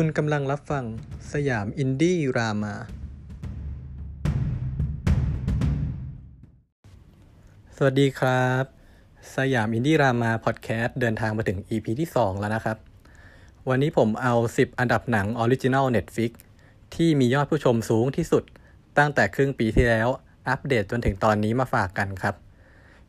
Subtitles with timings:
[0.00, 0.84] คุณกำลังรับฟัง
[1.32, 2.74] สยามอินดี้รามา
[7.76, 8.64] สวัสดีครับ
[9.36, 12.78] สยามอินดี้รามาพอดแคสต์เดินทางมาถึง EP ที่ 2 แล้วนะครับ
[13.68, 16.30] วันนี้ผมเอา 10 อันดับหนัง original Netflix
[16.94, 18.44] ที่มียอดผู้ชมสูงที่สุด
[18.98, 20.08] ตั้งแต่ครึ่งปีที่แล้ว
[20.48, 22.34] อัปเดตจนถึงตอนนี้มาฝากกันครับ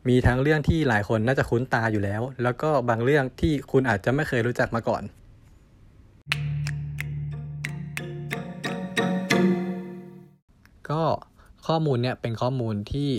[0.08, 5.04] มีทั้งเรื่องที่หลายคนน่าจะคุ้นตาอยู่แล้ว แล้วก็บางเรื่องที่คุณอาจจะไม่เคยรู้จักมาก่อน
[10.90, 11.02] ก็
[11.66, 13.10] ข้อมูลเนี่ยเป็นข้อมูลที่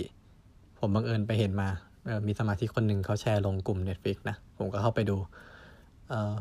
[0.78, 1.68] ผมบังเอิญไปเห็นมา
[2.06, 5.16] เออมีสมาชิกคนหนึ่งเขาแชร์ลงกลุ่ม Netflix นะ ผมก็เข้าไปดู
[6.08, 6.34] เออ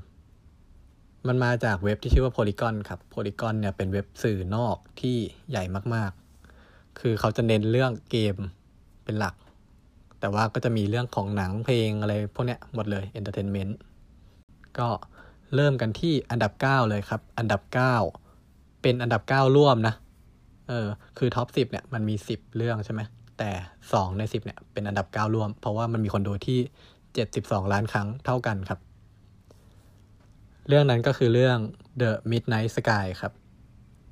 [1.27, 5.17] มันมาจากเว็บที่ชื่อว่า Polygon ครับ Polygon เนี่ยเป็นเว็บสื่อนอกที่
[5.49, 5.63] ใหญ่
[5.95, 8.35] มากๆ คือเขาจะเน้นเรื่องเกม
[9.03, 9.35] เป็นหลัก
[10.19, 13.73] แต่ว่าก็จะมีเรื่องของหนังเพลงอะไรพวกเนี้ยหมดเลย Entertainment
[14.77, 14.87] ก็
[15.55, 17.61] เริ่มกันที่อันดับ 9 เลยครับ อันดับ
[18.17, 19.95] 9 เป็นอันดับ 9 ร่วมนะ
[20.69, 23.01] เออคือท็อป10เนี่ยมันมี10เรื่องใช่ไหม
[23.37, 23.49] แต่
[23.83, 26.59] 2ใน10เนี่ยเป็นอันดับ9ร่วม เพราะว่ามันมีคนดูที่
[27.15, 28.79] 72ล้านครั้งเท่ากันครับ
[30.67, 31.57] เรื่องนั้นก็คือเรื่อง
[32.01, 33.33] The Midnight Sky ครับ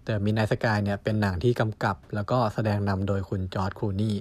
[0.07, 4.15] The Midnight Sky เนี่ยเป็นหนังที่กำกับ แล้วก็แสดงนำโดยคุณจอร์จ คลูนีย์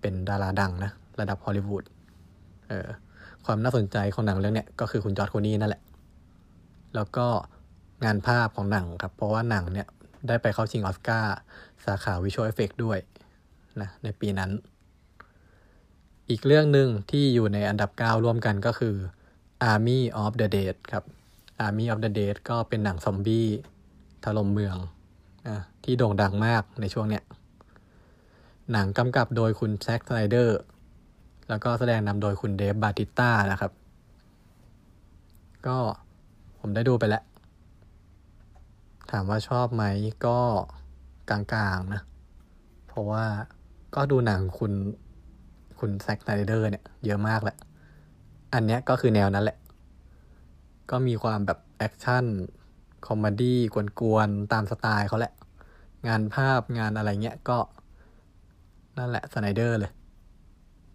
[0.00, 0.90] เป็นดาราดังนะ
[1.20, 1.84] ระดับฮอลลีวูด
[2.68, 2.88] เออ
[3.44, 5.82] ความน่าสนใจของหนังเรื่องเนี้ยก็คือคุณจอร์ดคลูนีย์ นั่นแหละ
[6.94, 7.26] แล้วก็
[8.04, 9.86] งานภาพของหนังครับ เพราะว่าหนังเนี่ย
[10.28, 11.34] ได้ไปเข้าชิงออสการ์
[11.84, 12.98] สาขา visual effect ด้วย
[13.80, 14.50] นะในปีนั้น
[16.30, 18.94] อีกเรื่องหนึ่งที่อยู่ในอันดับ 9 ร่วมกันก็คือ
[19.70, 21.04] Army of the Dead ครับ
[21.66, 23.48] Army of the Dead ก็เป็นหนังซอมบี้
[24.24, 24.76] ถล่มเมือง
[25.46, 25.48] อ
[25.84, 27.24] ที่โด่งดังมากในช่วงเนี้ย
[28.72, 30.58] หนังกำกับโดยคุณแซ็กสไนเดอร์
[31.48, 33.72] แล้วก็แสดงนำโดยคุณเดฟบาติสต้านะครับ
[35.66, 35.78] ก็
[36.60, 37.22] ผมได้ดูไปแล้ว
[39.10, 39.84] ถามว่าชอบไหม
[40.26, 40.38] ก็
[41.30, 41.40] กลา
[41.76, 42.02] งๆนะ
[42.86, 43.24] เพราะว่า
[43.94, 44.72] ก็ดูหนังคุณ
[45.78, 47.56] คุณแซ็ก สไนเดอร์เนี่ยเยอะมากแหละ
[48.54, 49.58] อันเนี้ยก็คือแนวนั้นแหละ
[50.90, 52.24] ก็มีความแบบแอคชั่น
[53.06, 53.58] comedy
[54.00, 55.32] กวนๆ ตามสไตล์เขาแหละ
[56.08, 57.58] งานภาพงานอะไรเงี้ยก็
[58.98, 59.92] นั่นแหละสไนเดอร์เลย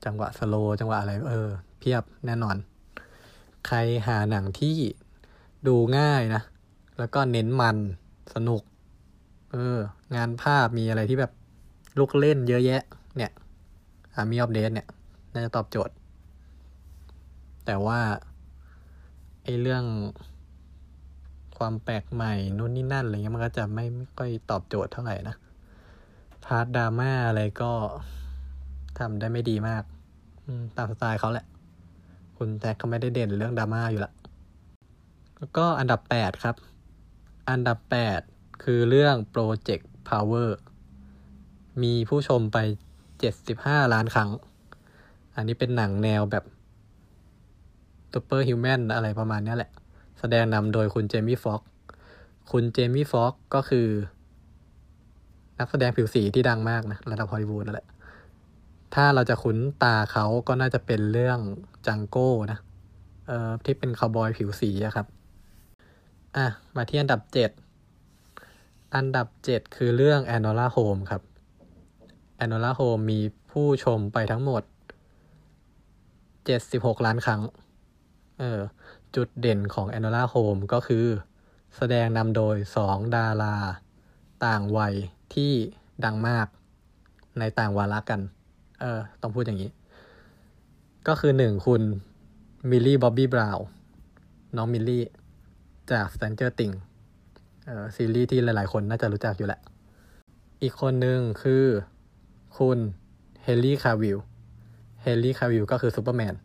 [0.06, 1.50] จังหวะสโลจังหวะอะไร เออ
[1.80, 2.56] เพียบแน่นอน
[3.68, 4.78] ใครหาหนังที่
[5.68, 6.42] ดูง่ายนะ
[7.00, 7.78] แล้วก็เน้นมัน
[8.36, 8.62] สนุก
[9.52, 9.80] เออ
[10.16, 11.32] งานภาพมีอะไรที่แบบ
[12.00, 12.82] ลูกเล่นเยอะแยะ
[13.18, 13.32] เนี่ย
[14.16, 14.88] อามีออฟเดตเนี่ย
[15.34, 15.94] น่าจะตอบโจทย์
[17.66, 18.00] แต่ว่า
[19.44, 19.84] ไอ้เรื่อง
[21.58, 25.36] ความแปลกใหม่นู่นนี่นั่นอะไรเงี้ยมันก็จะไม่ไม่ค่อยตอบโจทย์เท่าไหร่นะ
[26.46, 27.72] part ดราม่าอะไรก็
[29.00, 29.84] ทำได้ไม่ดีมาก
[30.78, 31.46] ตามสไตล์เขาแหละ
[32.38, 34.12] คุณแซ็กเขาไม่ได้เด่นเรื่องดราม่าอยู่ละ
[35.38, 36.56] แล้วก็อันดับ8ครับ
[37.50, 37.78] อันดับ
[38.22, 40.50] 8 คือเรื่อง Project Power
[41.84, 42.58] มีผู้ชมไป
[43.26, 44.30] 75 ล้านครั้ง
[45.36, 46.44] อันนี้เป็นหนังแนวแบบ
[48.14, 49.72] superhuman อะไรประมาณนี้แหละ
[50.20, 51.62] แสดงนำโดยคุณเจมี่ฟ็อกซ์
[52.52, 53.88] คุณเจมี่ฟ็อกก็คือ
[55.60, 57.88] นักแสดงผิวสีที่ดังมากนะ ระดับฮอลลีวูดนั่นแหละ
[58.96, 61.40] ถ้าเราจะคุ้นตาเขาก็น่าจะเป็นเรื่อง
[61.88, 62.60] จังโก้นะ
[63.28, 65.08] เอ่อที่เป็นคาวบอยผิวสีอะครับ
[66.38, 67.52] อะ มาที่อันดับเจ็ด
[68.96, 71.22] อันดับเจ็ดคือเรื่อง Anola Home ครับ
[72.44, 73.20] Anola Home มี
[73.52, 74.64] ผู้ชมไปทั้งหมด
[76.24, 77.42] 76ล้านครั้ง
[78.40, 78.60] เออ
[79.16, 81.06] จุดเด่นของ Anola Home ก็คือ
[81.78, 83.56] แสดงนำโดยสองดารา
[84.46, 84.94] ต่างวัย
[85.34, 85.52] ที่
[86.04, 86.48] ดังมาก
[87.40, 88.22] ในต่างวาระกัน
[88.80, 89.72] เออ ต้องพูดอย่างนี้
[91.08, 91.82] ก็คือหนึ่งคุณ
[92.70, 93.66] มิลลี่บ๊อบบี้บราวน์
[94.56, 95.04] น้องมิลลี่
[95.92, 96.80] จาก Stranger Things
[97.66, 99.62] เอ่อซีรีส์ที่หลายๆ คนน่าจะรู้จักอยู่แหละ
[100.62, 101.66] อีกคนหนึ่งคือ
[102.58, 102.78] คุณ
[103.44, 104.20] เฮนรี่คาวิล
[105.02, 106.36] เฮนรี่คาวิลก็คือซูเปอร์แมน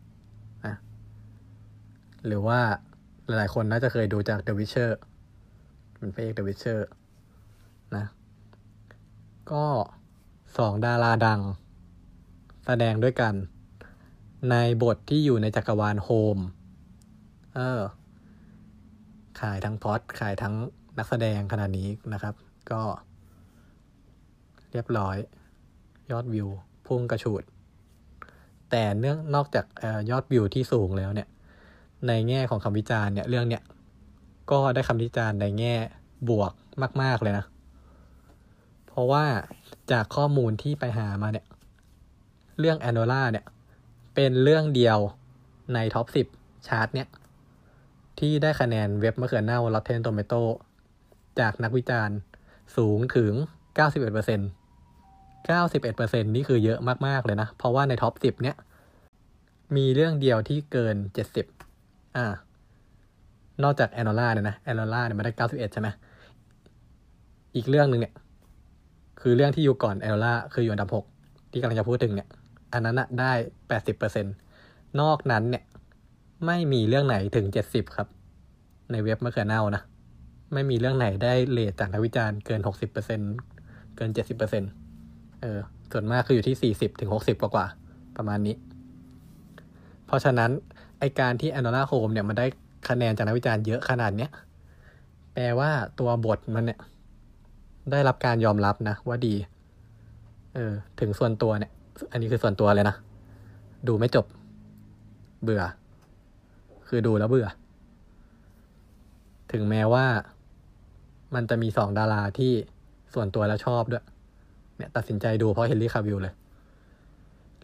[0.65, 0.75] นะ
[2.25, 2.59] หรือว่า
[3.27, 4.91] หลายๆ คนน่าจะเคยดูจาก The Witcher
[5.97, 6.79] เป็นพระเอก The Witcher
[7.95, 8.05] นะ
[9.51, 9.65] ก็
[10.57, 11.41] สองดาราดัง
[12.65, 13.33] แสดงด้วยกัน
[14.51, 16.37] ในบทที่อยู่ในจักรวาลโฮมส์
[17.55, 17.79] เออ
[19.41, 20.53] ขายทั้งพล็อตขายทั้ง
[20.97, 22.35] นักแสดงขนาดนี้นะครับ
[22.71, 22.81] ก็
[24.71, 25.17] เรียบร้อย
[26.11, 26.47] ยอดวิว
[26.87, 27.43] พุ่งกระฉูด
[28.69, 31.27] แต่เนื่องนอกจากอยอดวิวที่สูงแล้วเนี่ย
[32.07, 33.63] ในแง่ของคำวิจารณ์เนี่ยเรื่องเนี่ย
[34.51, 35.75] ก็ได้คำวิจารณ์ในแง่
[36.29, 36.51] บวก
[37.01, 37.45] มาก ๆ เลยนะ
[38.87, 39.25] เพราะว่า
[39.91, 41.45] จากข้อมูลที่ไปหามาเนี่ย
[42.59, 43.45] เรื่องแอนโนล่าเนี่ย
[44.15, 44.99] เป็นเรื่องเดียว
[45.73, 46.05] ในท็อป
[46.35, 47.07] 10 ชาร์ตเนี่ย
[48.19, 50.41] ที่ได้คะแนนเว็บมะเขือเน่า Rotten Tomato
[51.39, 52.17] จากนักวิจารณ์
[52.77, 53.33] สูงถึง
[53.77, 58.55] 91% 91%นี่คือเยอะมาก ๆ เลยนะ เพราะว่าในท็อป 10 เนี้ย
[59.75, 60.95] มีเรื่องเดียวที่เกิน
[61.55, 62.27] 70 อ่า
[63.63, 65.89] นอกจากแอนโนล่าเนี่ยนะแอนโนล่าเนี่ยมาได้ 91 ใช่ไหม
[67.55, 68.13] อีกเรื่องหนึ่งเนี่ย
[69.21, 72.27] คือเรื่องที่อยู่ก่อนแอนโนล่าคืออยู่อันดับ 6 ที่กำลังจะพูดถึงเนี่ย
[72.73, 73.31] อันนั้นอะได้
[73.95, 74.23] 80%
[75.01, 75.63] นอกนั้นเนี่ย
[76.45, 78.07] ไม่มีเรื่องไหนถึง70ครับ
[78.91, 79.81] ในเว็บมะเขือเน่านะ
[80.53, 83.19] ไม่มีเรื่องไหนได้เลทจากนักวิจารณ์เกิน60%เปอร์เซ็น
[83.95, 84.63] เกิน70%เปอร์เซ็น
[85.41, 85.59] เออ
[85.91, 87.65] ส่วนมากคืออยู่ที่40ถึง60กว่ากว่า
[88.17, 88.55] ประมาณนี้
[90.05, 90.51] เพราะฉะนั้น
[90.99, 92.45] ไอการที่ a n น l a Home เนี่ยมันได้
[92.89, 94.31] คะแนนจากนักวิจารณ์เยอะขนาดเนี้ย
[95.33, 95.69] แปลว่า
[95.99, 96.79] ตัวบทมันเนี่ย
[97.91, 99.35] ได้รับการยอมรับนะ ว่าดี
[100.55, 101.71] เออ ถึงส่วนตัวเนี่ย
[102.11, 102.95] อันนี้คือส่วนตัวเลยนะ
[103.87, 104.25] ดูไม่จบ
[105.43, 105.63] เบื่อ
[106.87, 107.47] คือดูแล้วเบื่อ
[109.51, 110.05] ถึงแม้ว่า
[111.35, 112.51] มันจะมีสองดาราที่
[113.13, 114.05] ส่วนตัวแล้วชอบด้วย
[114.77, 116.33] เนี่ยตัดสินใจดูเพราะเฮนรี่คาวิลเลย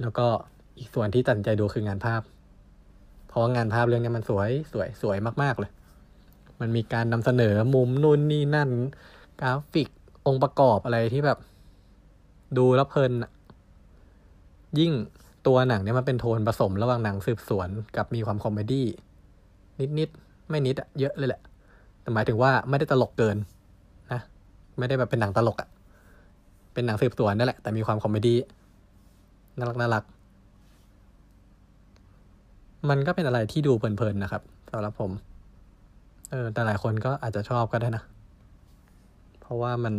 [0.01, 0.27] แล้วก็
[0.77, 2.21] อีกส่วนที่ตัดสินใจดูคืองานภาพ
[3.27, 5.71] เพราะว่างานภาพเรื่องนี้มันสวยสวยสวยมากๆเลย
[6.61, 8.69] มันมีการนำเสนอมุมนู่นนี่นั่น
[9.41, 9.89] กราฟิก
[10.27, 11.39] องค์ประกอบอะไรที่แบบ
[12.57, 13.11] ดูแล้วเพลิน
[14.79, 14.93] ยิ่ง
[15.47, 18.88] ตัวหนังเนี่ยมันเป็นโทนผสมระหว่างหนังสืบสวนกับมีความ comedy
[19.79, 21.41] นิดๆไม่นิดอะเยอะเลยแหละ
[22.01, 23.37] แต่หมายถึงว่าไม่ได้ตลกเกิน
[24.11, 24.19] นะ
[24.77, 25.69] ไม่ได้แบบเป็นหนังตลกอะ
[26.73, 28.38] เป็นหนังสืบสวนนั่นแหละ แต่มีความ comedy
[29.57, 30.03] น่ารักน่ารัก
[32.89, 34.41] มันก็เป็นอะไรที่ดูเพลินๆนะครับ
[34.71, 35.11] สำหรับผม
[36.31, 38.03] เออแต่หลายคนก็อาจจะชอบก็ได้นะ
[39.41, 39.93] เพราะว่ามัน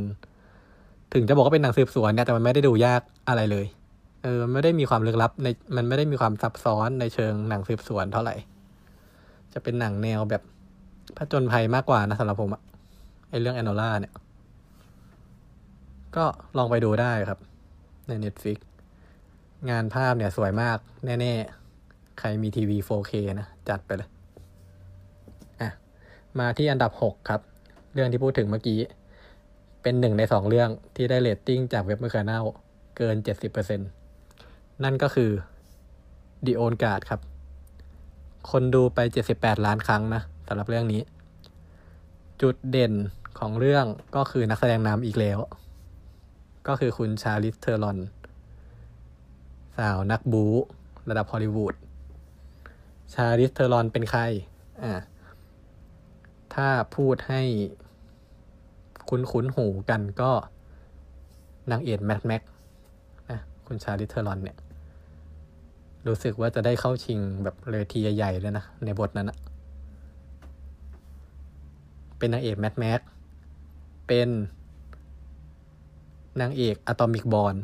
[1.13, 3.67] ถึงจะบอกว่าเป็นหนังสืบสวนเนี่ยแต่มันไม่ได้ดูยากอะไรเลย
[4.23, 8.35] เออไม่ได้มีความลึกลับในมันไม่ได้มีความซับซ้อนในเชิงหนังสืบสวนเท่าไหร่
[9.55, 10.43] จะเป็นหนังแนวแบบ
[11.17, 12.63] ผจญภัยมากกว่านะสำหรับผมอะ
[13.31, 14.15] ไอเรื่องแอนโนล่าเนี่ย
[16.17, 16.25] ก็
[16.57, 17.39] ลองไปดูได้ครับ
[18.09, 18.59] ใน Netflix
[19.71, 21.35] งานภาพเนี่ยสวยมากแน่
[21.77, 24.09] ๆ ใครมีทีวี 4K นะ จัดไปเลย
[25.61, 25.71] อะ
[26.39, 27.41] มาที่อันดับ 6 ครับ
[27.95, 28.79] เรื่องที่พูดถึงเมื่อกี้
[29.83, 32.41] เป็นหนึ่งในสองเรื่องที่ได้เรตติ้งจากเว็บเมอคาเน่า
[32.97, 33.17] เกิน
[33.61, 35.31] 70%นั่นก็คือ
[36.47, 37.21] The Own Guard ครับ
[38.51, 38.99] คนดูไป
[39.35, 41.03] 78 ล้านครั้งนะสำหรับเรื่องนี้
[42.43, 42.93] จุดเด่น
[43.39, 43.87] ของเรื่อง
[44.17, 45.39] ก็คือนักแสดงนำอีกแล้ว
[46.69, 47.99] ก็คือคุณชาร์ลิซ เธอรอน
[49.77, 50.55] สาวนักบู๊
[51.09, 51.75] ระดับฮอลลีวูด
[53.15, 54.21] ชาร์ลิซ เธอรอนเป็นใคร
[54.83, 54.93] อ่า
[56.55, 57.43] ถ้าพูดให้
[59.09, 60.33] คุ้นคุ้นหูกันก็
[61.71, 62.43] นางเอก Mad Max
[63.31, 64.57] นะคุณชาร์ลิซ เธอรอนเนี่ย
[66.09, 69.39] รู้สึกว่าจะได้เข้าชิงแบบเวทีใหญ่ๆเลยนะ ในบทนั้นอะ
[72.19, 73.01] เป็นนางเอกแมทแม็ก
[74.07, 74.29] เป็น
[76.41, 77.55] นางเอกอะตอมิกบอล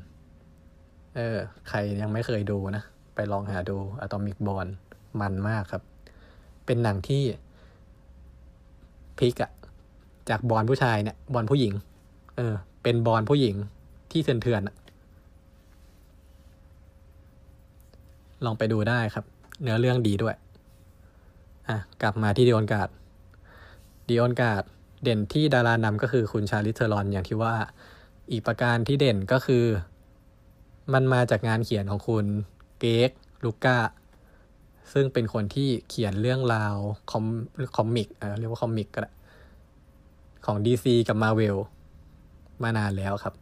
[1.17, 1.39] เออ
[1.69, 2.83] ใครยังไม่เคยดูนะ
[3.15, 4.67] ไปลองหาดูอะตอมิกบอล
[5.21, 5.83] มันมากครับ
[6.67, 7.23] เป็นหนังที่
[9.19, 9.51] พลิกอะ
[10.29, 11.73] จากบอลผู้ชายเนี่ย บอลผู้หญิง
[12.37, 13.57] เออ เป็นบอลผู้หญิง
[14.11, 14.75] ที่เถื่อนๆอะ
[18.45, 19.25] ลองไปดูได้ครับ
[19.63, 20.35] เนื้อเรื่องดีด้วย
[21.69, 22.89] อะ กลับมาที่ The Old Guard
[24.09, 24.65] The Old Guard
[25.03, 27.55] เด่นที่ดารานำก็คือคุณชาร์ลิซ เธอรอนอย่างที่ว่า
[28.33, 29.65] อีกประการที่เด่นก็คือ
[30.93, 32.25] มันมาจากงานเขียนของคุณ
[32.81, 33.11] เกร็ก
[33.45, 33.79] รัคก้า
[34.93, 36.75] ซึ่งเป็นคนที่เขียนเรื่องราว
[37.11, 37.25] คอม
[37.77, 39.13] comic เออเรียกว่า comic ก็ได้
[40.47, 41.57] ของ DC กับ Marvel
[42.63, 43.35] มานานแล้วครับ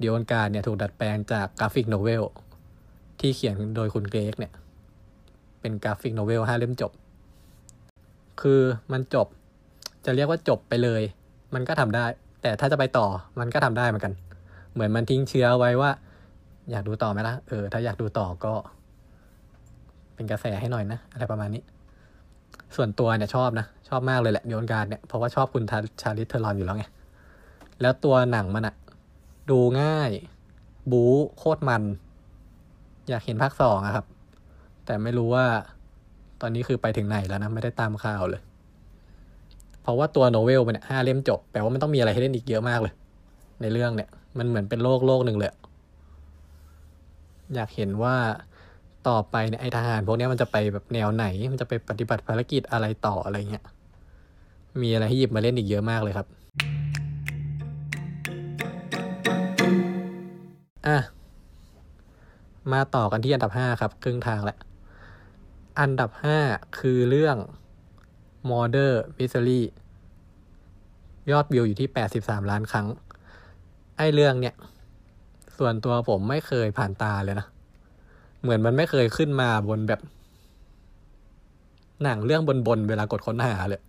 [0.00, 2.22] The Old Guard เนี่ยถูกดัดแปลงจาก graphic novel
[3.22, 4.52] ที่เขียนโดยคุณเกร็กเนี่ย
[5.60, 6.92] เป็น graphic novel ห้าเล่มจบ
[8.40, 8.60] คือ
[8.92, 9.26] มันจบ
[10.04, 11.02] จะเรียกว่าจบไปเลย
[11.54, 12.04] มันก็ทำได้
[12.42, 13.06] แต่ถ้าจะไปต่อ
[13.40, 14.12] มันก็ทำได้เหมือนกัน
[14.74, 15.90] เหมือนมันทิ้งเชื้อไว้ว่า
[16.70, 18.52] อยากดูต่อไหมล่ะเออถ้าอยากดูต่อก็
[20.14, 21.62] เป็นกระแสให้หน่อยนะ อะไรประมาณนี้
[22.76, 25.64] ส่วนตัวเนี่ยชอบนะ ชอบมากเลยแหละโยนการเนี่ยเพราะว่าชอบคุณ
[26.02, 26.84] ชาร์ลิซ เธอรอนอยู่แล้วไง
[27.80, 28.74] แล้วตัวหนังมันอะ
[29.50, 30.10] ดูง่าย
[30.90, 31.82] บู๊โคตรมัน
[33.08, 34.06] อยากเห็นภาคสองอะครับ
[34.86, 35.44] แต่ไม่รู้ว่า
[36.40, 38.42] ตอนนี้คือไปถึงไหนแล้วนะ ไม่ได้ตามข่าวเลย
[39.82, 42.92] เพราะว่าตัวโนเวลมันเนี่ยห้าเล่มจบ แปลว่ามันต้องมีอะไรให้เล่นอีกเยอะมากเลย
[43.60, 45.50] ในเรื่องเนี่ย มันเหมือนเป็นโลกโลกหนึ่งเลย
[47.54, 48.14] อยากเห็นว่า
[49.08, 53.64] ต่อไปเนี่ยไอทหารพวกนี้มันจะไปแบบแนวไหน มันจะไปปฏิบัติภารกิจอะไรต่ออะไรเงี้ย
[54.82, 56.26] มีอะไรให้หยิบมาเล่นอีกเยอะมากเลยครับ
[60.86, 60.98] อะ
[62.72, 64.58] มาต่อกันที่อันดับห้าครับ ครึ่งทางแล้ว
[65.80, 66.38] อันดับห้า
[66.78, 67.36] คือเรื่อง
[68.50, 69.60] Murder Mystery
[71.30, 72.86] ยอดวิวอยู่ที่แปดสิบสามล้านครั้ง
[73.96, 74.54] ไอ้เรื่องเนี่ย
[75.58, 77.46] ส่วนตัวผมไม่เคยผ่านตาเลยนะ
[78.42, 80.00] เหมือนมันไม่เคยขึ้นมาบนแบบ
[82.04, 83.80] หนังเรื่องบนๆ เวลากดค้นหาเลย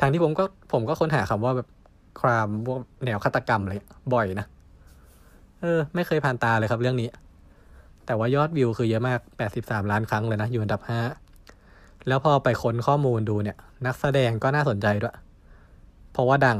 [0.00, 1.68] ทางที่ผมก็ผมก็ค้นหาคำว่าแบบ
[2.20, 3.74] ครามพวกแนวฆาตกรรมอะไร
[4.14, 4.46] บ่อยนะ
[5.60, 7.08] เออ ไม่เคยผ่านตาเลยครับเรื่องนี้
[8.10, 9.20] แต่ว่ายอดวิวคือเยอะมาก
[9.54, 10.82] 83 ล้านครั้งเลยนะ อยู่อันดับ
[11.44, 15.16] 5 แล้วพอไปค้นข้อมูลดูเนี่ย นักแสดงก็น่าสนใจด้วย
[16.12, 16.58] เพราะว่าดัง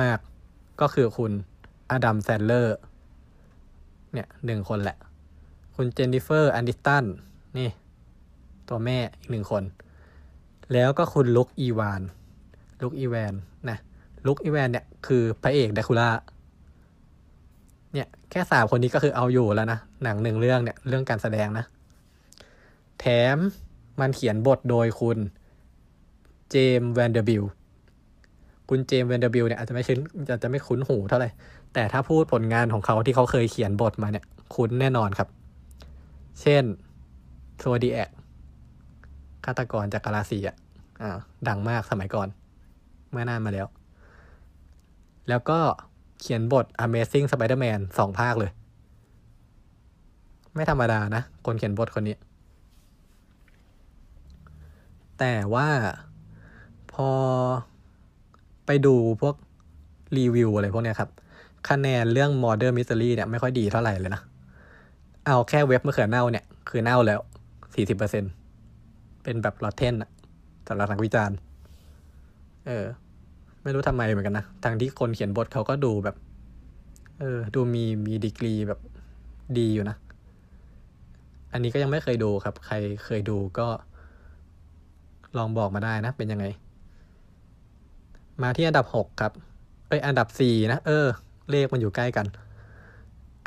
[0.00, 1.32] มาก ๆ ก็คือคุณ
[1.90, 2.76] อดัมแซนเลอร์
[4.12, 4.96] เนี่ยหนึ่งคนแหละ
[5.76, 7.04] คุณเจนนิเฟอร์แอนดิสตัน
[7.58, 7.68] นี่
[8.68, 9.62] ตัวแม่อีกหนึ่งคน
[10.72, 13.34] แล้วก็คุณลุคอีแวนส์ ลุค อีแวนส์
[13.68, 13.78] นะ
[14.26, 16.08] ลุคอีแวนส์เนี่ย คือพระเอกแดร็กคูล่า
[17.92, 21.64] เนี่ยแค่สามคนนี้ก็คือเอาอยู่แล้วนะ หนังหนึ่งเรื่องเนี่ยเรื่องการแสดงนะ
[23.00, 23.36] แถม
[24.00, 25.18] มันเขียนบทโดยคุณ
[26.50, 27.42] เจมส์แวนเดอร์บิลต์
[28.68, 29.98] คุณเจมส์แวนเดอร์บิลต์เนี่ยอาจจะไม่ชิน
[30.30, 31.28] อาจจะไม่คุ้นหูเท่าไหร่
[31.74, 35.28] แต่ถ้าพูดผลงานของเขาที่เขาเคยเขียนบทมาเนี่ย คุ้นแน่นอนครับ
[36.40, 36.64] เช่น
[37.58, 38.10] Zodiac
[39.44, 40.56] ฆาตกรจักรราศีอะ
[41.02, 41.16] อ่า
[41.48, 42.28] ดังมากสมัยก่อน
[43.10, 43.66] เมื่อนานมาแล้ว
[45.28, 45.58] แล้วก็
[46.22, 48.50] เขียนบท Amazing Spider-Man สองภาคเลย
[50.54, 52.16] ไม่ธรรมดานะ คนเขียนบทคนนี้
[55.18, 55.68] แต่ว่า
[56.92, 57.10] พอ
[58.66, 59.34] ไปดูพวก
[60.16, 61.10] รีวิวอะไรพวกเนี้ยครับ
[61.68, 64.22] คะแนนเรื่อง Murder Mystery เนี่ยไม่ค่อยดีเท่าไหร่เลยนะ
[65.26, 67.20] เอาแค่เว็บมะเขือเน่าเนี่ย คือเน่าแล้ว
[67.74, 68.24] สี่สิบเปอร์เซ็น
[69.22, 70.10] เป็นแบบลอตเทนอะ
[70.68, 71.36] สำหรับนักวิจารณ์
[72.66, 72.86] เออ
[73.62, 76.16] ไม่รู้ทำไมเหมือนกันนะทางที่คนเขียนบทเขาก็ดูแบบ
[77.20, 78.80] เออ ดูมีมีดีกรีแบบ
[79.58, 79.96] ดีอยู่นะ
[81.52, 83.66] อันนี้ก็ยังไม่เคยดูครับ ใครเคยดูก็
[85.36, 86.46] ลองบอกมาได้นะ เป็นยังไง
[88.42, 89.32] มาที่อันดับหกครับ
[89.88, 91.06] เอ้ย อันดับสี่นะ เออ
[91.50, 92.26] เลขมันอยู่ใกล้กัน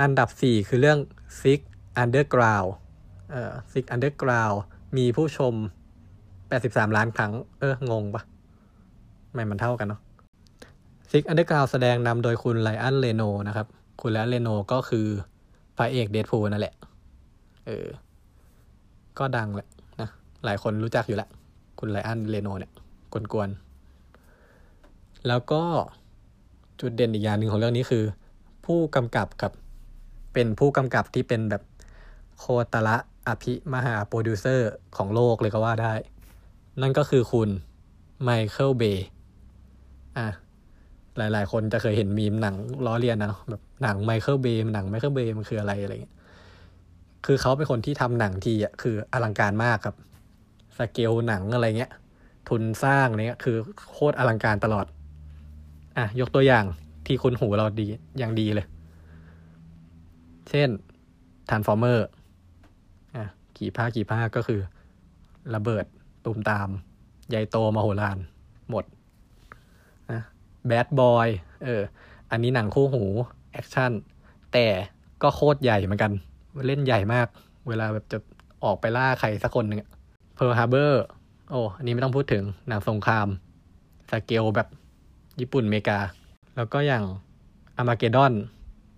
[0.01, 0.99] อันดับสี่คือเรื่อง
[1.41, 1.59] Six
[2.01, 2.69] Underground
[3.31, 4.57] เอ่อ Six Underground
[4.97, 5.53] มีผู้ชม
[6.25, 8.23] 83 ล้านครั้ง เออ งงปะ
[9.35, 10.01] ไม่มันเท่ากันเนาะ
[11.11, 13.67] Six Underground แสดงนำโดยคุณไลอันเลโนนะครับ
[14.01, 15.05] คุณไลอันเลโนก็คือ
[15.77, 16.73] พระเอก Deadpool นั่นแหละ
[17.67, 17.87] เออ
[19.19, 19.67] ก็ดังแหละ
[20.01, 20.09] นะ
[20.45, 21.29] หลายคนรู้จักอยู่แล้ว
[21.79, 22.71] คุณไลอันเลโนเนี่ย
[23.13, 25.63] กวนๆ แล้วก็
[26.79, 28.03] จุดเด่นอีกอย่างหนึ่งของเรื่องนี้คือ
[28.65, 29.51] ผู้กำกับกับ
[30.33, 31.63] เป็นผู้กำกับที่เป็นแบบ
[32.39, 32.95] โคตร
[33.27, 35.93] อภิมหาโปรดิวเซอร์ของโลกเลยก็ว่าได้
[36.81, 37.49] นั่นก็คือคุณ
[38.23, 39.07] ไมเคิลเบย์
[40.17, 40.27] อะ
[41.17, 42.55] หลาย ๆ คนจะเคยเห็นมีมหนัง
[42.85, 46.15] ล้อเลียนนะแบบหนังไมเคิลเบย์หนังไมเคิลเบย์มันคืออะไรอะไรเงี้ย
[47.25, 49.95] คือเขาเป็นคนที่ทำหนังทีอะคืออลังการมากครับ
[50.77, 51.91] สเกลหนังอะไรเงี้ย
[52.49, 53.57] ทุนสร้างเนี้ยคือ
[53.91, 54.85] โคตรอลังการตลอด
[55.97, 56.65] อะยกตัวอย่าง
[57.05, 58.65] ที่คุ้นหูเราดีอย่างดีเลย
[60.49, 60.69] เช่น
[61.49, 62.07] Transformers
[63.15, 63.25] อะ
[63.57, 64.59] กี่ภาคกี่ภาคก็คือ
[65.55, 65.85] ระเบิด
[66.25, 66.69] ตูมตาม
[67.29, 68.17] ใหญ่โตมโหฬาร
[68.69, 68.83] หมด
[70.67, 71.27] Bad Boys
[71.63, 71.81] เออ
[72.31, 73.03] อันนี้หนังคู่หู
[73.51, 73.91] แอคชั่น
[74.53, 74.65] แต่
[75.21, 76.11] ก็โคตรใหญ่เหมือนกัน
[76.67, 77.27] เล่นใหญ่มาก
[77.67, 78.17] เวลาแบบจะ
[78.63, 79.79] ออกไปล่าใครสักคนหนึ่ง
[80.35, 81.03] Pearl Harbor
[81.49, 83.27] โอ้ อันนี้ไม่ต้องพูดถึง หนังสงคราม
[84.11, 84.67] สเกลแบบ
[85.39, 85.99] ญี่ปุ่นอเมริกา
[86.55, 87.03] แล้วก็อย่าง
[87.77, 88.33] Armageddon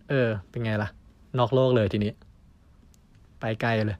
[0.10, 0.90] เออ เป็นไงล่ะ
[1.38, 2.12] นอกโลกเลยทีนี้
[3.40, 3.98] ไปไกลเลย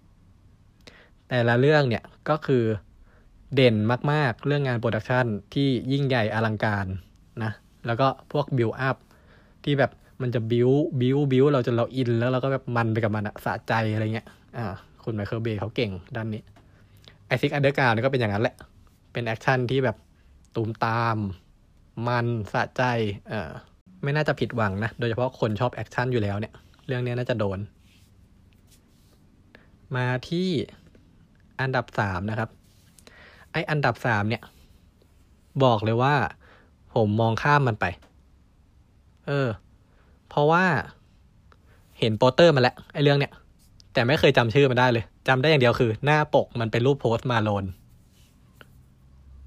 [1.28, 2.64] แต่ละเรื่องเนี่ยก็คือ
[3.56, 3.76] เด่น
[4.12, 6.86] มาก ๆ เรื่องงานโปรดักชันที่ยิ่งใหญ่อลังการ
[7.44, 7.52] นะ
[7.86, 8.98] แล้วก็พวกบิวอัพ
[9.64, 9.92] ที่แบบ
[10.22, 10.70] มันจะบิว
[11.02, 14.28] บิวบิวเราจนเราอิน แล้วเราก็แบบมันไปกับมันอะสะใจอะไรเงี้ย
[14.58, 14.66] อ่า
[15.04, 16.42] คุณไมเคิลเบย์เขาเก่งด้านนี้
[17.28, 18.56] ไอ Six Underground ก็เป็นอย่างนั้นแหละ
[19.14, 19.98] เป็นแอคชั่นที่แบบ
[20.56, 21.18] ตูมตาม
[22.08, 22.84] มันสะใจ
[23.32, 23.52] อ่อ
[24.04, 26.54] ไม่น่าจะผิดหวังนะ โดยเฉพาะคนชอบแอคชั่นอยู่แล้วเนี่ย
[26.88, 27.60] เรื่องนี้น่าจะโดน
[29.96, 30.50] มาที่
[31.62, 32.50] อันดับสามนะครับ
[33.52, 34.44] ไออันดับสามเนี่ย
[35.64, 36.16] บอกเลยว่า
[36.98, 37.86] ผมมองข้ามมันไป
[39.28, 39.48] เออ
[40.30, 40.66] เพราะว่า
[42.00, 43.34] เห็นโปสเตอร์มาแล้วไอเรื่องเนี่ย
[43.94, 47.66] แต่ไม่เคยจำชื่อมันได้เลยจำได้อย่างเดียวคือ หน้าปกมันเป็นรูปโพสต์มาโลน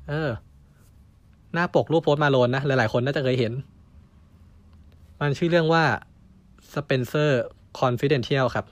[0.09, 0.31] เออ
[1.55, 3.53] หน้าปกรูปโพสต์มาโลนนะหลายๆคนน่าจะเคยเห็น
[5.21, 5.85] มันชื่อเรื่องว่า
[6.73, 7.31] Spencer
[7.81, 8.67] Confidential ครับ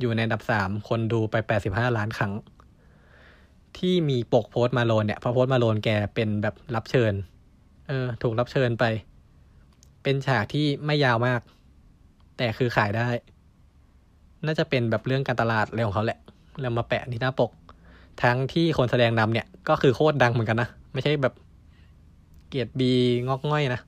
[0.00, 2.32] อยู่ในอันดับสามคนดูไปแปดสิบห้าล้านครั้ง
[3.78, 7.12] ที่มีปกโพสต์มาโลนเนี่ยพระโพสต์มาโลนแกเป็นแบบรับเชิญ
[7.90, 8.84] เออ ถูกรับเชิญไป
[10.02, 11.40] เป็นฉากที่ไม่ยาวมาก
[12.36, 13.08] แต่คือขายได้
[14.46, 16.18] น่าจะเป็นแบบเรื่องการตลาดอะไรของเขาแหละ
[16.60, 17.50] แล้วมาแปะที่หน้าปก
[18.22, 21.32] ทั้งที่คนแสดงนำเนี่ย ก็คือโคตรดังเหมือนกันนะ ไม่ใช่แบบ
[22.48, 22.86] เกียรติบี
[23.26, 23.80] งอกง่อยนะ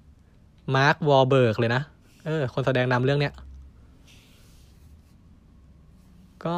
[0.75, 1.81] มาร์ควอห์ลเบิร์กเลยนะ
[2.25, 3.33] เออ คนแสดงนำเรื่องเนี้ย
[6.45, 6.57] ก็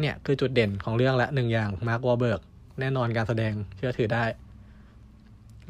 [0.00, 2.40] เนี่ยคือจุดเด่นของเรื่องละหนึ่งอย่างมาร์ควอห์ลเบิร์ก
[2.80, 4.24] แน่นอนการแสดงเชื่อถือได้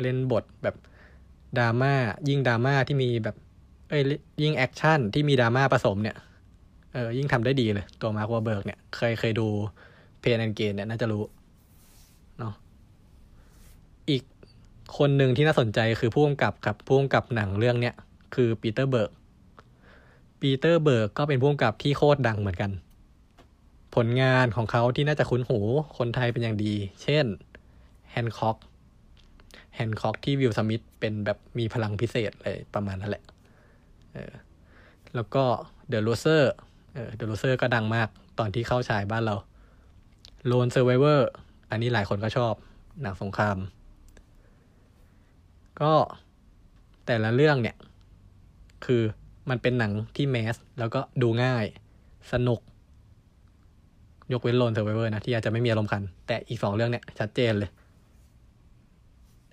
[0.03, 0.77] เล่นบทแบบ
[1.59, 1.95] ดราม่า
[2.29, 3.37] ยิ่งดราม่าที่มีแบบ
[3.89, 4.03] เอ้ย
[4.43, 6.17] ยิ่งแอคชั่นที่มีดราม่าผสมเนี่ย
[6.93, 9.47] เออยิ่งทำได้ดีเลย ตัวมาร์ควอห์ลเบิร์กเนี่ยเคยเคยดู
[10.21, 11.23] Pain and Gain เนี่ยน่าจะรู้
[12.39, 12.55] เนาะ
[14.11, 14.23] อีก
[14.99, 17.95] คนหนึ่งที่น่าสนใจคือผู้กำกับครับผู้กำกับหนังเรื่องเนี้ย
[18.35, 19.11] คือปีเตอร์เบิร์ก
[20.41, 22.71] ปีเตอร์เบิร์กก็เป็นผู้กำกับที่โคตรดังเหมือนกัน
[23.95, 25.59] ผลงานของเขาที่น่าจะคุ้นหู
[25.99, 27.25] คนไทยเป็นอย่างดี เช่น
[28.11, 28.57] Hancock
[29.75, 33.25] Hancock ที่วิลสมิธเป็นแบบมีพลังพิเศษอะไรประมาณนั้นแหละ
[34.13, 34.33] เออ
[35.15, 35.45] แล้วก็
[35.89, 36.53] เดอะโรเซอร์
[36.95, 38.09] เออเดอะโรเซอร์ก็ดังมาก
[38.39, 39.37] ตอนที่เข้าฉายบ้านเรา
[40.47, 41.29] Lone Survivor
[41.71, 42.55] อันนี้หลายคนก็ชอบ
[43.03, 43.57] หนังสงคราม
[45.81, 45.93] ก็
[47.07, 47.77] แต่ละเรื่องเนี่ย
[48.85, 49.03] คือ
[49.51, 51.65] มันเป็นหนังที่ mass แล้วก็ดูง่าย
[52.33, 52.61] สนุก
[54.33, 57.71] ยกเว้น Lone Survivor นะ ที่อาจจะไม่มีอารมณ์ขัน แต่อีกสองเรื่องเนี่ย ชัดเจนเลย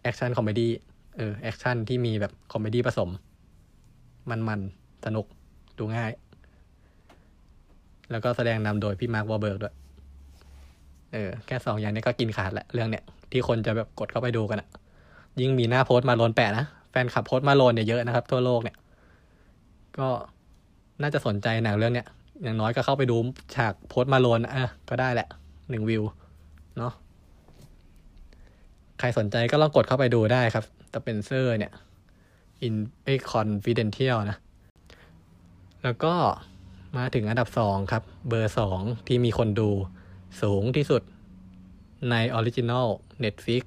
[0.07, 0.71] แอคชั่น comedy
[1.17, 3.09] เออแอคชั่นที่มีแบบ comedy ผสม
[4.29, 5.25] มันๆ สนุก
[5.77, 6.11] ดูง่าย
[8.11, 9.75] แล้วก็แสดงนำโดยพี่มาร์ควอห์ลเบิร์กด้วย
[11.13, 14.69] เออ แค่สองอย่างนี้ก็กินขาดแหละ เรื่องเนี้ยที่คนจะแบบกดเข้าไปดูกันอะ
[15.39, 18.77] ยิ่งมีหน้าโพสต์มาโลนแปะนะ แฟนคลับโพสต์มาโลนเนี่ยเยอะนะครับ ทั่วโลกเนี่ย
[19.97, 20.07] ก็
[21.01, 22.07] น่าจะสนใจหนังเรื่องเนี้ย
[22.43, 23.17] อย่างน้อยก็เข้าไปดู
[23.55, 25.27] ฉากโพสต์มาโลนอะก็ได้แหละ
[25.69, 26.03] หนึ่งวิว
[26.77, 26.93] เนาะ
[28.99, 31.71] ใครสนใจก็ลองกดเข้าไปดูได้ครับแต่เป็นเซอร์เนี่ย
[32.67, 34.37] in ไอ confidential นะ
[35.83, 36.13] แล้วก็
[36.97, 39.69] มาถึงอันดับสองครับ เบอร์สองที่มีคนดู
[40.41, 41.01] สูงที่สุด
[42.09, 42.87] ในออริจิน l
[43.23, 43.63] Netflix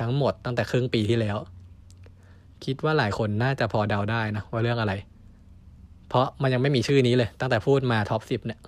[0.00, 1.36] ทั้งหมดตั้งแต่ครึ่งปีที่แล้ว
[2.64, 4.92] คิดว่าหลายคนน่าจะพอเดาได้นะว่าเรื่องอะไร
[6.08, 8.60] เพราะมันยังไม่มีชื่อนี้เลย ตั้งแต่พูดมา top สิบเนี่ย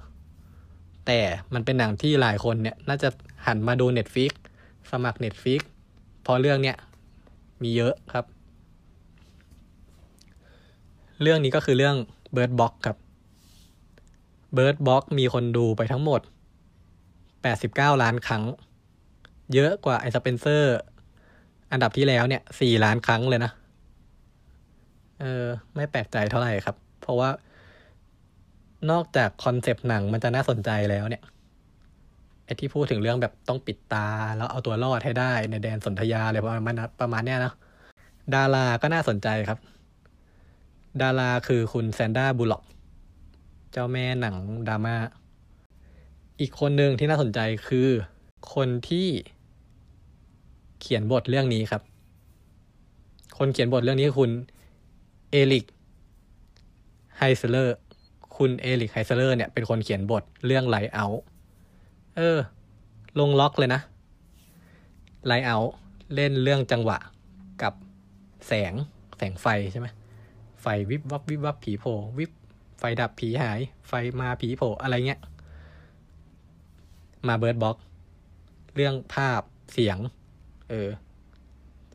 [1.07, 1.20] แต่
[1.55, 3.09] มันเป็นหนังที่หลายคนเนี่ย น่าจะ
[3.46, 4.33] หันมาดู Netflix
[4.90, 5.61] สมัคร Netflix
[6.24, 6.76] พราะเรื่องเนี้ย
[7.62, 8.24] มีเยอะครับ
[11.22, 11.96] เรื่องนี้ก็คือเรื่อง
[12.35, 12.96] Bird Box ครับ
[14.56, 16.20] Bird Box มีคนดูไปทั้งหมด
[17.12, 18.44] 89 ล้านครั้ง
[19.54, 20.76] เยอะกว่าไอสเปนเซอร์
[21.72, 23.50] อันดับที่แล้วเนี่ยสี่ล้านครั้งเลยนะ
[25.20, 27.30] เออ ไม่แปลกใจเท่าไหร่ครับ เพราะว่า
[28.90, 31.22] นอกจากคอนเซปต์หนังมันจะน่าสนใจแล้วเนี่ย
[32.53, 37.53] อที่พูดถึงเรื่องแบบต้องปิดตา แล้วเอาตัวรอดให้ได้ในแดนสนธยาอะไรประมาณประมาณเนี้ยนะ
[38.35, 39.59] ดาราก็น่าสนใจครับ
[41.03, 42.62] ดาราคือคุณแซนดร้าบูลล็อก
[43.73, 44.37] เจ้าแม่หนัง
[44.69, 44.97] ดราม่า
[46.41, 47.88] อีกคนหนึ่งที่น่าสนใจคือ
[48.55, 49.09] คนที่
[50.81, 51.83] เขียนบทเรื่องนี้ครับ
[53.38, 54.31] คนเขียนบทเรื่องนี้คือคุณ
[55.31, 55.65] เอริก
[57.19, 57.77] ไฮเซอเรอร์
[58.37, 61.23] คุณเอริกไฮเซอเรอร์เนี่ยเป็นคนเขียนบทเรื่องไลเอา์
[62.16, 62.38] เออ
[63.18, 63.81] ลงล็อกเลยนะ
[65.27, 65.59] ไลเอา
[66.14, 66.98] เล่นเรื่องจังหวะ
[67.62, 67.75] กับ
[68.48, 68.72] แสง
[69.18, 69.88] แสงไฟใช่ไหม
[70.62, 72.31] ไฟวิบวับวิบวับผีโผล่วิบ
[72.79, 75.20] ไฟดับผีหาย ไฟมาผีโผล่อะไรเงี้ย
[77.29, 77.77] มา Bird Box
[78.75, 79.98] เรื่องภาพเสียง
[80.70, 80.88] เออ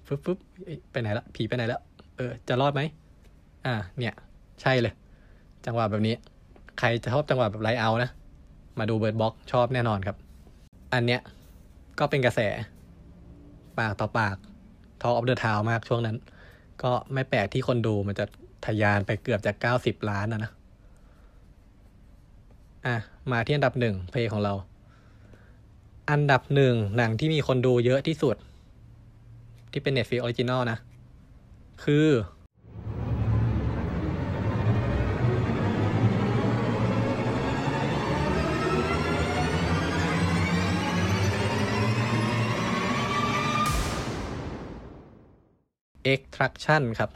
[0.05, 0.37] ฟึบฟึบ
[0.91, 1.81] ไปไหนละผีไปไหนแล้ว
[2.17, 2.81] เออ จะรอดไหม
[3.65, 4.13] อ่า เนี่ย
[4.61, 4.93] ใช่เลย
[5.65, 6.15] จังหวะแบบนี้
[6.79, 8.09] ใครจะชอบจังหวะแบบ Lights Out นะ
[8.79, 10.17] มาดู Bird Box ชอบแน่นอนครับ
[10.93, 11.21] อันเนี้ย
[11.99, 12.39] ก็เป็นกระแส
[13.79, 14.35] ปากต่อปาก
[15.01, 16.17] talk of the town มากช่วงนั้น
[16.83, 18.25] ก็ไม่แปลกที่คนดูมันจะ
[18.65, 20.51] ทะยานไปเกือบจะเก้าสิบล้านนะนะ
[22.85, 22.95] อะ
[23.31, 24.53] มาที่อันดับหนึ่งเพลงของเรา
[26.11, 28.35] อันดับหนึ่งหนังที่มีคนดูเยอะที่สุด
[29.71, 30.77] ที่เป็น Netflix Original นะ
[31.83, 32.07] คือ
[46.13, 47.09] Extraction ครับ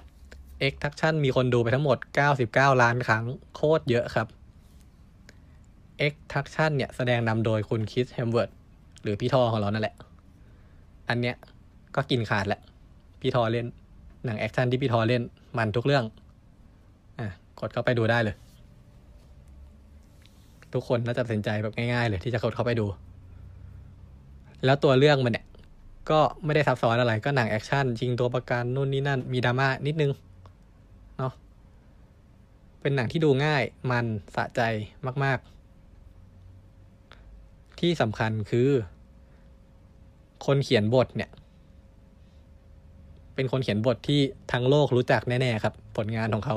[0.68, 1.98] Extraction มีคนดูไปทั้งหมด
[2.40, 3.24] 99 ล้านครั้ง
[3.56, 4.28] โคตรเยอะครับ
[6.08, 8.50] Extraction เนี่ย แสดงนำโดยคุณคริสเฮมส์เวิร์ธ
[9.04, 9.96] หรือพี่ทอของเรานั่นแหละ
[11.10, 11.36] อันเนี้ย
[11.96, 12.62] ก็กินขาดแหละ
[13.22, 13.66] พี่ทอเล่น
[14.26, 15.24] หนังแอคชั่นที่พี่ทอเล่น
[15.58, 16.06] มันทุกเรื่อง
[17.20, 17.28] อะ
[17.60, 18.36] กดเข้าไปดูได้เลย
[20.74, 22.86] ทุกคนน่าจะตัดสินใจแบบง่ายๆเลยที่จะกดเข้าไปดู
[24.66, 25.46] แล้วตัวเรื่องมันเนี่ย
[26.10, 30.12] ก็ไม่ได้ซับซ้อนอะไรก็หนังแอคชั่นชิงตัวประกันนู่นนี่นั่น มีดราม่านิดนึง
[31.18, 31.34] เนาะ
[32.82, 34.62] เป็นหนังที่ดูง่ายมันสะใจ
[35.24, 35.48] มาก ๆ
[37.80, 38.70] ที่สำคัญคือ
[40.46, 41.30] คนเขียนบทเนี่ย
[43.36, 44.20] เป็นคนเขียนบทที่
[44.52, 46.56] ทั้งโลกรู้จักแน่ ๆ ครับ ผลงานของเขา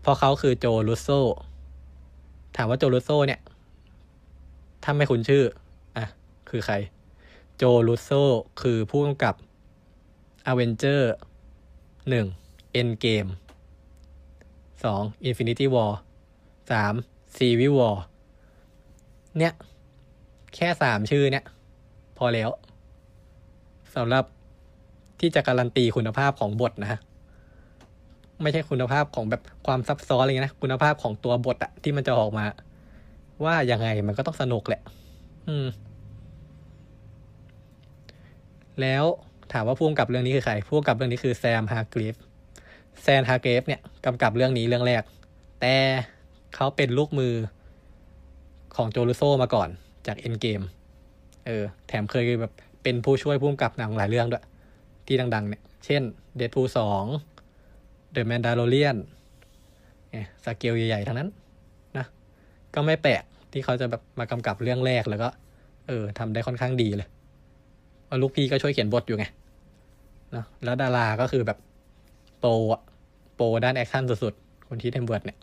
[0.00, 1.08] เพราะเขาคือโจลูโซ
[2.56, 3.40] ถามว่าโจลูโซเนี่ย
[4.82, 5.44] ถ้าไม่คุ้นชื่อ
[5.96, 6.04] อะ
[6.50, 6.74] คือใคร
[7.60, 8.10] โจลูโซ
[8.60, 9.34] คือผู้กำกับ
[10.50, 11.02] Avenger
[12.08, 12.26] หนึ่ง
[12.80, 13.30] Endgame
[14.84, 15.92] สอง Infinity War
[16.70, 16.94] สาม
[17.36, 17.96] Civil War
[19.38, 19.52] เนี่ย
[20.54, 21.44] แค่สามชื่อเนี่ย
[22.18, 22.50] พอแล้ว
[23.94, 24.24] สำหรับ
[25.20, 27.00] ที่จะการันตีคุณภาพของบทนะฮะ
[28.42, 32.44] ไม่ใช่คุณภาพของแบบความซับซ้อนอะไรเงี้ยนะ คุณภาพของตัวบทอะที่มันจะออกมา
[33.44, 34.82] ว่ายังไงมันก็ต้องสนุกแหละ
[35.48, 35.68] อืม
[38.82, 39.04] แล้ว
[39.52, 42.14] ถามว่าผู้กำกับเรื่องนี้คือใครผู้กำกับเรื่องนี้คือ Sam Hargrave
[43.02, 45.02] Sam Hargrave เนี่ยกำกับเรื่องนี้เรื่องแรก
[45.60, 45.74] แต่
[46.54, 47.34] เขาเป็นลูกมือ
[48.76, 49.68] ของ Joe Russo มาก่อน
[50.06, 50.60] จาก Endgame
[51.46, 54.44] เออ แถมเคยแบบเป็นผู้ช่วยผู้กำกับหนังหลายเรื่องด้วย
[55.06, 56.02] ที่ดัง ๆ เนี่ย เช่น
[56.36, 57.04] เด p พูสอง
[58.12, 58.96] เดอะแมนดาโลเรียน
[60.10, 61.28] เนี่ยสเกลใหญ่ ๆ ทั้งนั้น
[61.96, 62.06] นะ
[62.74, 65.28] ก็ไม่แปลกที่เขาจะแบบมากำกับเรื่องแรกแล้วก็
[65.88, 67.08] เออทำได้ค่อนข้างดีเลย
[68.22, 69.24] ลูกพี่ก็ช่วยเขียนบทอยู่ไง
[70.34, 71.58] นะแล้วดาราก็คือแบบ
[72.38, 72.82] pro อะ
[73.34, 75.38] pro ด้านแอคชั่นสุดๆ Chris Hemsworth เนี่ย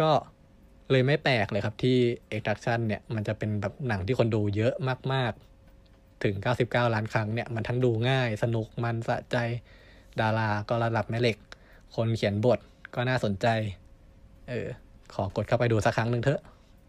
[0.00, 0.10] ก็
[0.90, 1.96] เลยไม่แปลกเลยครับที่
[2.32, 4.74] Extraction เนี่ย มันจะเป็นแบบหนังที่คนดูเยอะ
[5.12, 9.36] มากๆ ถึง 99 ล้านครั้งเนี่ย มันทั้งดูง่าย สนุกมันสะใจ
[10.20, 11.38] ดาราก็ระดับแม่เหล็ก
[11.96, 12.58] คนเขียนบท
[12.94, 13.46] ก็น่าสนใจ
[14.48, 14.66] เออ
[15.14, 16.40] ขอกดเข้าไปดูสักครั้งหนึ่งเถอะ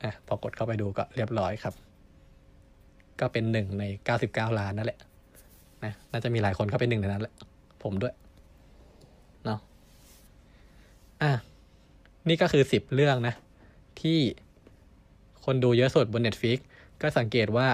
[0.04, 1.87] อะพอกดเข้าไปดูก็เรียบร้อยครับ
[3.20, 3.84] ก็เป็นหนึ่งใน
[4.22, 5.00] 99 ล้านนั่นแหละ
[5.84, 7.34] นะน่าจะมีหลายคนเข้าไปหนึ่งในนั้นแหละ
[7.84, 8.14] ผมด้วย
[9.46, 9.60] เนาะ
[11.22, 11.32] อะ
[12.30, 13.36] นี่ก็คือสิบเรื่องนะ
[14.02, 14.20] ที่
[15.46, 16.58] คนดูเยอะสุดบน Netflix
[17.02, 17.68] ก็สังเกตว่า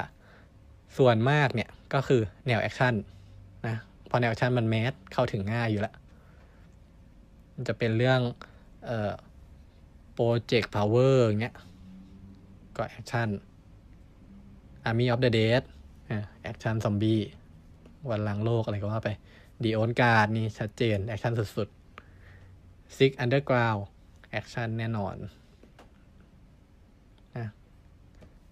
[0.97, 2.93] ส่วนมากเนี่ยก็คือแนวแอคชั่น
[3.67, 3.75] นะ
[4.09, 5.95] พอแนวแอคชั่นมัน mass เข้าถึงง่ายอยู่แล้ว
[7.55, 8.19] มันจะเป็นเรื่อง
[8.85, 9.11] เอ่อ
[10.13, 11.55] Project Power อย่างเงี้ย
[12.77, 13.27] ก็แอคชั่น
[14.87, 15.63] Army of the Dead
[16.43, 17.21] แอคชั่นซอมบี้
[18.09, 19.09] วันล้างโลกอะไรก็ว่าไป
[19.63, 23.81] The Old Guard นี่ชัดเจน แอคชั่นสุดๆ Six Underground
[24.31, 25.15] แอคชั่นแน่นอน
[27.37, 27.47] นะ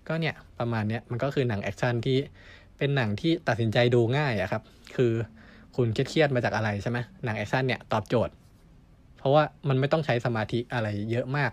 [0.08, 2.17] ก็เนี่ย ประมาณเนี้ยมันก็คือหนังแอคชั่นที่
[2.78, 4.63] เป็นหนังที่ตัดสินใจดูง่ายอะครับ
[4.96, 5.13] คือ
[5.76, 8.34] คุณเครียดๆมาจากอะไรใช่ไหมหนังแอคชั่นเนี่ยตอบโจทย์
[9.17, 11.52] เพราะว่ามันไม่ต้องใช้สมาธิอะไรเยอะมาก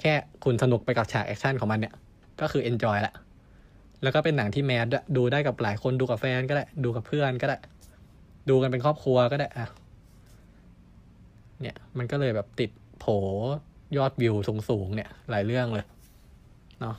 [0.00, 1.94] แค่คุณสนุกไปกับฉากแอคชั่นของมันเนี่ย
[2.40, 3.14] ก็คือ enjoy ละ
[4.02, 7.58] แล้วก็เป็นหนังที่ mass ด้วยดูได้กับหลายคนดูกับแฟนก็ได้ ดูกับเพื่อนก็ได้
[8.50, 9.66] ดูกันเป็นครอบครัวก็ได้อะ
[11.60, 13.06] เนี่ย มันก็เลยแบบติดโผ
[13.96, 14.34] ยอดวิว
[14.68, 15.84] สูงๆเนี่ย หลายเรื่องเลย
[16.80, 16.96] เนาะ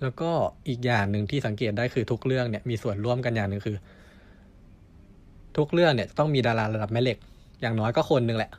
[0.00, 0.30] แล้วก็
[0.68, 3.76] อีกอย่างหนึ่งที่สังเกตได้คือทุกเรื่องเนี่ยมีส่วนร่วมกันอย่างหนึ่งคือ
[5.56, 7.18] ทุกเรื่องเนี่ยต้องมีดาราระดับแม่เหล็ก
[7.60, 8.50] อย่างน้อยก็คนหนึ่งแหละ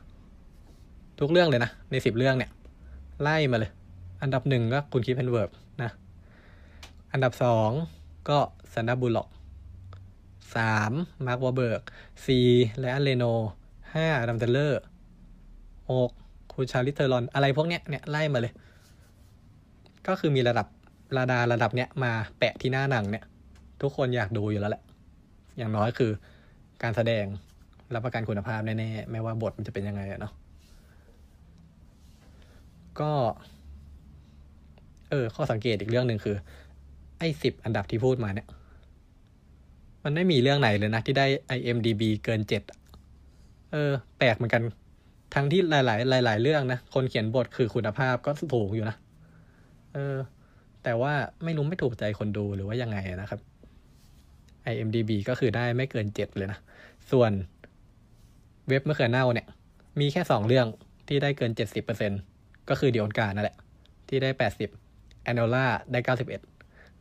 [1.20, 2.50] ทุกเรื่องเลยนะในสิบเรื่องเนี่ย
[3.22, 3.70] ไล่มาเลย
[4.24, 5.50] อันดับหนึ่งก็คุณคิดเพนเวิร์บ
[5.82, 5.90] นะ
[7.12, 7.70] อันดับสอง
[8.28, 8.38] ก็
[8.74, 9.28] Sandra Bullock
[10.56, 10.92] สาม
[11.26, 11.82] Mark Wahlberg
[12.26, 12.48] สี่
[12.80, 13.24] Ryan Reynolds
[13.94, 14.82] ห้า Adam Sandler
[15.90, 16.10] หก
[16.54, 18.52] คุณ Charlize Theron อะไรพวกเนี้ยเนี่ยไล่มาเลย
[20.06, 20.66] ก็คือมีระดับดา
[21.16, 23.24] ราระดับเนี้ยมาแปะที่หน้าหนังเนี่ย
[23.82, 24.82] ทุกคนอยากดูอยู่แล้วแหละ
[25.56, 26.10] อย่างน้อยคือ
[26.82, 27.24] การแสดง
[27.94, 30.32] รับประกันคุณภาพแน่ๆ ไม่ว่าบทมันจะเป็นยังไงอะเนาะ
[33.00, 33.12] ก็
[35.14, 36.36] ออ ข้อสังเกตอีกเรื่องหนึ่งคือ
[37.18, 38.46] ไอ้สิบอันดับที่พูดมาเนี่ย
[40.04, 42.62] มันไม่มีเรื่องไหนเลยนะ ที่ได้ IMDB เกินเจ็ด
[43.72, 44.62] เออ แปลกเหมือนกัน
[45.34, 48.96] ทั้งที่หลาย ๆ หลาย ๆ เรื่องนะ คนเขียนบทคือคุณภาพก็สูงอยู่นะ
[49.92, 50.16] เออ
[50.84, 51.12] แต่ว่า
[51.44, 53.40] ไม่รู้ไม่ถูกใจคนดูหรือว่ายังไงนะครับ
[54.72, 56.58] IMDB ก็คือได้ไม่เกินเจ็ดเลยนะ
[57.10, 57.32] ส่วน
[58.68, 59.46] เว็บเมื่อเขือเน่าเนี่ย
[60.00, 60.66] มีแค่สองเรื่อง
[61.08, 62.12] ที่ได้เกินเจ็ดสิบเปอร์เซ็น
[62.68, 63.56] ก็คือเดียนการนั่นแหละ
[64.08, 64.70] ที่ได้แปดสิบ
[65.24, 66.40] Enola ได้เก้าสิบเอ็ด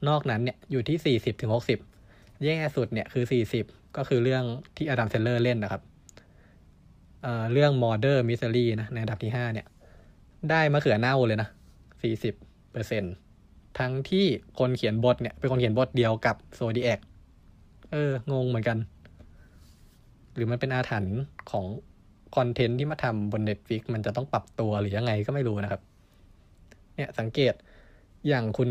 [0.07, 1.79] นอกนั้นเนี่ยอยู่ที่สี่สิบถึงหกสิบ
[2.43, 3.65] แย่สุดเนี่ยคือสี่สิบ
[3.97, 4.43] ก็คือเรื่อง
[4.77, 5.81] ที่ Adam Sandler เล่นนะครับ
[7.21, 9.67] เอ่อเรื่อง Murder Mystery นะในอันดับที่ห้าเนี่ย
[10.49, 11.49] ได้มะเขือเน่าเลยนะ
[12.01, 12.33] สี่สิบ
[12.71, 13.03] เปอร์เซ็น
[13.79, 14.25] ทั้งที่
[14.59, 16.99] คนเขียนบทเนี่ยเป็นคนเขียนบทเดียวกับ Zodiac
[17.91, 18.77] เออ งงเหมือนกัน
[20.35, 21.19] หรือมันเป็นอาถรรพ์
[21.51, 21.65] ของ
[22.35, 25.81] content ที่มาทำบน Netflix มันจะต้องปรับตัวหรือยังไงก็ไม่รู้นะครับ
[26.95, 27.53] เนี่ยสังเกต
[28.27, 28.69] อย่างคุณ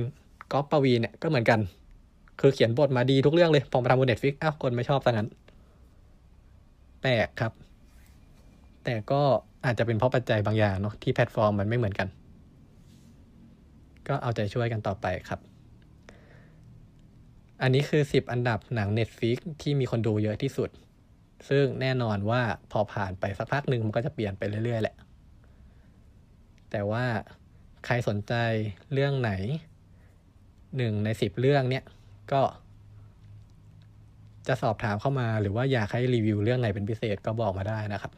[0.53, 1.61] ก๊อฟปวีเนี่ยก็เหมือนกัน
[2.41, 5.29] คือเขียนบทมาดีทุกเรื่องเลยพอมาทำบน Netflix อ้าวคนไม่ชอบซะงั้น
[7.03, 7.53] แปลกครับ
[8.85, 9.23] แต่ก็
[9.65, 12.09] อาจจะเป็นเพราะปัจจัยบางอย่างเนาะที่แพลตฟอร์มมันไม่เหมือนกัน
[14.09, 15.41] ก็เอาใจช่วยกันต่อไปครับ
[17.63, 20.71] อันนี้คือ 10 อันดับหนัง Netflix ที่มีคนดูเยอะที่สุด
[21.49, 24.97] ซึ่งแน่นอนว่าพอผ่านไปสักพักหนึ่งมันก็จะเปลี่ยนไปเรื่อยๆแหละ
[26.71, 27.05] แต่ว่า
[27.87, 28.35] ใครสนใจ
[28.93, 29.33] เรื่องไหน
[30.77, 31.85] หนึ่งในสิบเรื่องเนี่ย
[32.33, 32.43] ก็
[34.47, 38.13] จะสอบถามเข้ามาหรือว่าอยากให้รีวิวเรื่องไหนเป็นพิเศษก็บอกมาได้นะครับ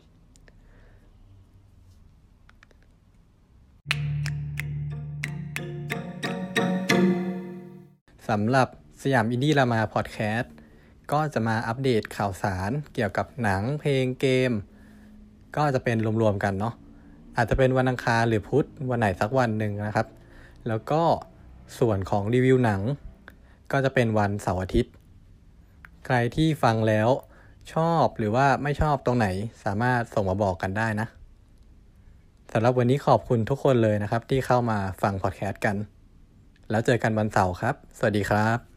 [8.29, 8.69] สำหรับ
[9.03, 10.55] สยามอินดี้รามาพอดแคสต์
[11.13, 14.53] ก็จะมาอัปเดตข่าวสารเกี่ยวกับหนังเพลงเกม
[15.57, 16.75] ก็จะเป็นรวมๆกันเนาะ
[17.37, 20.07] อาจจะเป็นวันอังคารหรือพุธวันไหนสักวันหนึ่งนะครับ
[20.69, 21.03] แล้วก็
[21.79, 22.81] ส่วนของรีวิวหนัง
[23.73, 24.93] ก็จะเป็นวันเสาร์อาทิตย์
[26.07, 27.09] ใครที่ฟังแล้ว
[27.73, 29.27] ชอบหรือว่าไม่ชอบตรงไหน
[29.65, 31.07] สามารถส่งมาบอกกันได้นะ
[32.53, 35.77] สำหรับวันนี้ขอบคุณทุกคนเลยนะครับ ที่เข้ามาฟังพอดแคสต์กัน
[36.71, 38.74] แล้วเจอกันวันเสาร์ครับ สวัสดีครับ